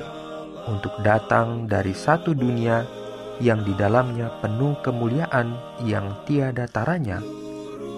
untuk 0.70 0.94
datang 1.02 1.66
dari 1.66 1.90
satu 1.90 2.38
dunia 2.38 2.86
yang 3.42 3.66
di 3.66 3.74
dalamnya 3.74 4.30
penuh 4.38 4.78
kemuliaan 4.86 5.58
yang 5.82 6.22
tiada 6.22 6.70
taranya 6.70 7.18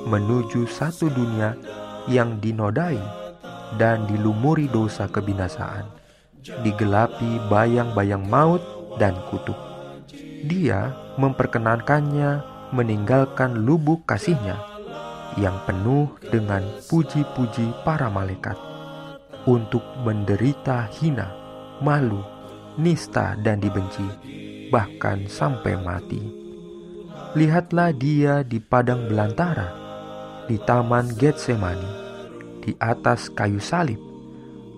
menuju 0.09 0.65
satu 0.65 1.13
dunia 1.13 1.61
yang 2.09 2.41
dinodai 2.41 2.97
dan 3.77 4.09
dilumuri 4.09 4.65
dosa 4.73 5.13
kebinasaan, 5.13 5.85
digelapi 6.65 7.37
bayang-bayang 7.53 8.25
maut 8.25 8.65
dan 8.97 9.13
kutuk. 9.29 9.61
Dia 10.49 10.97
memperkenankannya 11.21 12.60
meninggalkan 12.71 13.67
lubuk 13.67 14.07
kasihnya 14.07 14.59
yang 15.39 15.55
penuh 15.67 16.11
dengan 16.31 16.63
puji-puji 16.91 17.71
para 17.87 18.11
malaikat 18.11 18.59
untuk 19.47 19.83
menderita 20.03 20.91
hina, 21.01 21.31
malu, 21.81 22.21
nista, 22.77 23.39
dan 23.41 23.63
dibenci, 23.63 24.05
bahkan 24.69 25.25
sampai 25.31 25.75
mati. 25.81 26.21
Lihatlah 27.39 27.95
dia 27.95 28.43
di 28.43 28.59
padang 28.59 29.07
belantara, 29.07 29.71
di 30.51 30.59
taman 30.59 31.15
Getsemani, 31.15 31.91
di 32.63 32.75
atas 32.83 33.31
kayu 33.31 33.63
salib. 33.63 33.99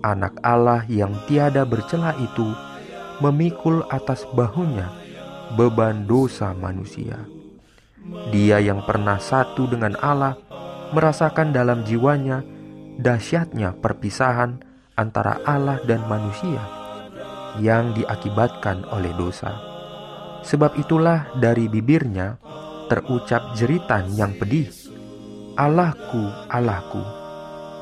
Anak 0.03 0.37
Allah 0.43 0.83
yang 0.91 1.15
tiada 1.25 1.63
bercela 1.63 2.13
itu 2.19 2.51
memikul 3.23 3.87
atas 3.87 4.27
bahunya 4.35 4.91
beban 5.55 6.03
dosa 6.03 6.51
manusia. 6.51 7.23
Dia 8.03 8.59
yang 8.59 8.83
pernah 8.83 9.15
satu 9.15 9.67
dengan 9.69 9.95
Allah 10.03 10.35
merasakan 10.91 11.55
dalam 11.55 11.87
jiwanya 11.87 12.43
dahsyatnya 12.99 13.79
perpisahan 13.79 14.59
antara 14.93 15.41
Allah 15.47 15.81
dan 15.87 16.05
manusia 16.05 16.61
yang 17.57 17.93
diakibatkan 17.93 18.85
oleh 18.89 19.13
dosa. 19.15 19.55
Sebab 20.43 20.75
itulah 20.75 21.31
dari 21.39 21.71
bibirnya 21.71 22.35
terucap 22.91 23.55
jeritan 23.55 24.11
yang 24.13 24.35
pedih. 24.35 24.67
Allahku, 25.55 26.27
Allahku, 26.49 27.01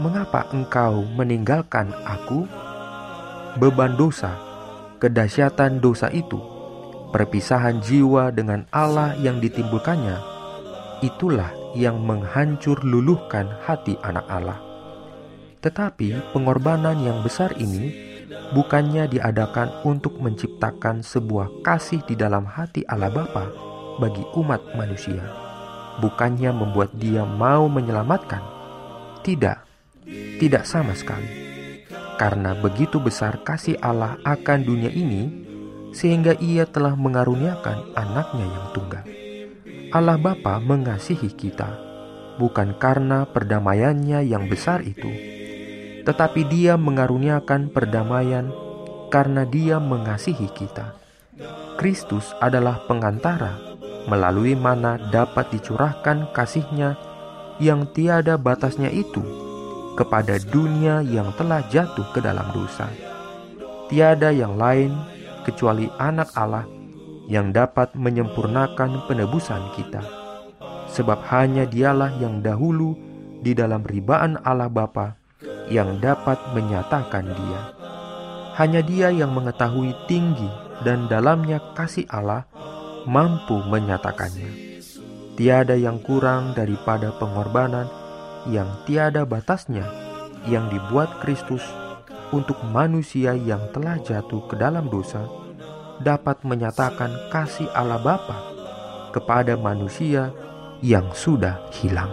mengapa 0.03 0.46
engkau 0.52 1.08
meninggalkan 1.16 1.90
aku? 2.03 2.46
Beban 3.58 3.96
dosa, 3.98 4.36
kedahsyatan 5.02 5.80
dosa 5.82 6.08
itu, 6.12 6.40
perpisahan 7.11 7.83
jiwa 7.83 8.31
dengan 8.31 8.66
Allah 8.72 9.13
yang 9.19 9.44
ditimbulkannya, 9.44 10.17
itulah 11.05 11.51
yang 11.77 11.99
menghancur 11.99 12.79
luluhkan 12.83 13.47
hati 13.63 13.95
anak 14.03 14.27
Allah 14.27 14.72
tetapi 15.61 16.33
pengorbanan 16.33 16.97
yang 17.05 17.22
besar 17.22 17.53
ini 17.61 17.94
bukannya 18.51 19.05
diadakan 19.05 19.85
untuk 19.85 20.17
menciptakan 20.17 21.05
sebuah 21.05 21.61
kasih 21.61 22.01
di 22.09 22.17
dalam 22.17 22.49
hati 22.49 22.81
Allah 22.89 23.13
Bapa 23.13 23.45
bagi 24.01 24.25
umat 24.33 24.73
manusia. 24.73 25.22
Bukannya 26.01 26.49
membuat 26.49 26.97
dia 26.97 27.22
mau 27.22 27.69
menyelamatkan. 27.69 28.41
Tidak, 29.22 29.57
tidak 30.41 30.63
sama 30.66 30.97
sekali. 30.97 31.29
Karena 32.17 32.57
begitu 32.57 32.97
besar 32.97 33.45
kasih 33.45 33.78
Allah 33.85 34.17
akan 34.25 34.66
dunia 34.66 34.89
ini, 34.89 35.41
sehingga 35.91 36.35
ia 36.40 36.68
telah 36.68 36.96
mengaruniakan 36.96 37.96
anaknya 37.96 38.47
yang 38.47 38.68
tunggal. 38.72 39.06
Allah 39.91 40.16
Bapa 40.16 40.63
mengasihi 40.63 41.35
kita, 41.35 41.75
bukan 42.40 42.79
karena 42.79 43.28
perdamaiannya 43.28 44.24
yang 44.24 44.47
besar 44.47 44.88
itu, 44.88 45.12
tetapi 46.07 46.47
Dia 46.47 46.79
mengaruniakan 46.79 47.69
perdamaian 47.69 48.50
karena 49.12 49.44
Dia 49.44 49.84
mengasihi 49.84 50.47
kita. 50.56 50.96
Kristus 51.75 52.31
adalah 52.40 52.88
pengantara 52.88 53.58
melalui 54.08 54.56
mana 54.58 54.97
dapat 55.12 55.53
dicurahkan 55.53 56.34
kasihnya 56.34 56.97
yang 57.62 57.85
tiada 57.94 58.40
batasnya 58.40 58.90
itu 58.90 59.22
kepada 59.94 60.40
dunia 60.41 61.06
yang 61.06 61.29
telah 61.38 61.62
jatuh 61.69 62.08
ke 62.16 62.23
dalam 62.23 62.47
dosa. 62.56 62.90
Tiada 63.91 64.31
yang 64.31 64.56
lain 64.56 64.96
kecuali 65.44 65.90
anak 65.97 66.34
Allah 66.38 66.66
yang 67.31 67.56
dapat 67.56 67.96
menyempurnakan 67.96 69.07
penebusan 69.07 69.72
kita. 69.78 70.03
Sebab 70.91 71.24
hanya 71.31 71.63
dialah 71.63 72.12
yang 72.19 72.44
dahulu 72.44 72.97
di 73.40 73.56
dalam 73.56 73.81
ribaan 73.88 74.35
Allah 74.44 74.68
Bapa 74.68 75.16
yang 75.72 76.03
dapat 76.03 76.38
menyatakan 76.52 77.25
Dia. 77.31 77.62
Hanya 78.59 78.84
Dia 78.84 79.07
yang 79.09 79.31
mengetahui 79.31 79.96
tinggi 80.12 80.52
dan 80.84 81.07
dalamnya 81.07 81.63
kasih 81.73 82.06
Allah 82.12 82.44
mampu 83.08 83.63
menyatakannya. 83.66 84.84
Tiada 85.40 85.73
yang 85.79 86.03
kurang 86.03 86.53
daripada 86.53 87.16
pengorbanan 87.16 87.88
yang 88.46 88.68
tiada 88.84 89.23
batasnya 89.23 89.88
yang 90.50 90.68
dibuat 90.69 91.22
Kristus 91.23 91.63
untuk 92.31 92.58
manusia 92.72 93.35
yang 93.35 93.72
telah 93.76 94.00
jatuh 94.00 94.47
ke 94.47 94.55
dalam 94.59 94.88
dosa 94.88 95.23
dapat 96.02 96.41
menyatakan 96.47 97.11
kasih 97.29 97.70
Allah 97.76 98.02
Bapa 98.02 98.40
kepada 99.14 99.59
manusia 99.59 100.34
yang 100.82 101.11
sudah 101.14 101.61
hilang. 101.76 102.09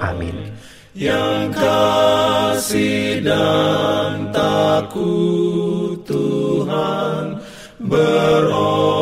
Amin 0.00 0.54
yang 0.94 1.50
kasih 1.50 3.18
dan 3.26 4.30
takut 4.30 5.98
Tuhan 6.06 7.42
beroleh 7.82 8.94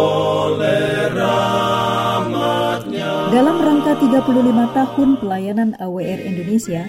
rahmatnya. 1.13 2.49
Dalam 3.29 3.61
rangka 3.61 3.93
35 4.01 4.73
tahun 4.73 5.21
pelayanan 5.21 5.77
AWR 5.77 6.33
Indonesia, 6.33 6.89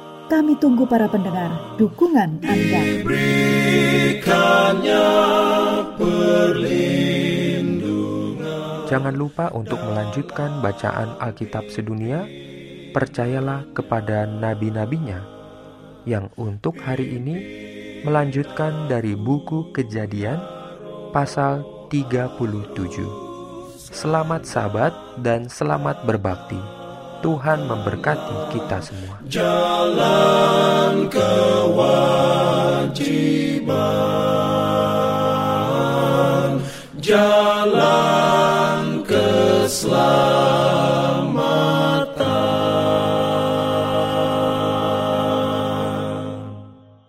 Kami 0.31 0.55
tunggu 0.63 0.87
para 0.87 1.11
pendengar 1.11 1.75
dukungan 1.75 2.39
Anda. 2.47 2.83
Jangan 8.87 9.11
lupa 9.11 9.51
untuk 9.51 9.83
melanjutkan 9.83 10.63
bacaan 10.63 11.19
Alkitab 11.19 11.67
sedunia. 11.67 12.23
Percayalah 12.95 13.75
kepada 13.75 14.23
nabi-nabinya 14.23 15.19
yang 16.07 16.31
untuk 16.39 16.79
hari 16.79 17.19
ini 17.19 17.35
melanjutkan 18.07 18.87
dari 18.87 19.19
buku 19.19 19.75
Kejadian 19.75 20.39
pasal 21.11 21.67
37. 21.91 22.39
Selamat 23.91 24.47
sahabat 24.47 24.95
dan 25.19 25.51
selamat 25.51 26.07
berbakti. 26.07 26.80
Tuhan 27.21 27.69
memberkati 27.69 28.57
kita 28.57 28.81
semua. 28.81 29.21
Jalan 29.29 31.05
kewajiban. 31.07 32.11
Jalan 37.01 37.90